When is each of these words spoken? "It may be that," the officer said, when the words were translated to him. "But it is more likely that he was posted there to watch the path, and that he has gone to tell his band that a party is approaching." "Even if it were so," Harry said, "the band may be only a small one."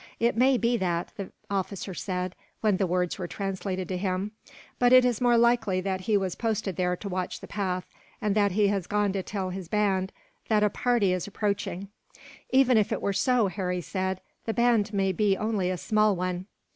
"It 0.19 0.35
may 0.35 0.57
be 0.57 0.77
that," 0.77 1.11
the 1.15 1.31
officer 1.51 1.93
said, 1.93 2.33
when 2.61 2.77
the 2.77 2.87
words 2.87 3.19
were 3.19 3.27
translated 3.27 3.87
to 3.89 3.97
him. 3.97 4.31
"But 4.79 4.93
it 4.93 5.05
is 5.05 5.21
more 5.21 5.37
likely 5.37 5.79
that 5.79 6.01
he 6.01 6.17
was 6.17 6.33
posted 6.33 6.75
there 6.75 6.95
to 6.95 7.07
watch 7.07 7.39
the 7.39 7.45
path, 7.45 7.85
and 8.19 8.33
that 8.33 8.53
he 8.53 8.69
has 8.69 8.87
gone 8.87 9.13
to 9.13 9.21
tell 9.21 9.51
his 9.51 9.67
band 9.67 10.11
that 10.47 10.63
a 10.63 10.71
party 10.71 11.13
is 11.13 11.27
approaching." 11.27 11.89
"Even 12.49 12.79
if 12.79 12.91
it 12.91 12.99
were 12.99 13.13
so," 13.13 13.45
Harry 13.45 13.79
said, 13.81 14.21
"the 14.45 14.55
band 14.55 14.91
may 14.91 15.11
be 15.11 15.37
only 15.37 15.69
a 15.69 15.77
small 15.77 16.15
one." 16.15 16.47